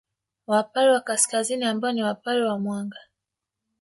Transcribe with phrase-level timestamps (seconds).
[0.47, 2.97] Wapare wa Kaskazini ambao ni Wapare wa Mwanga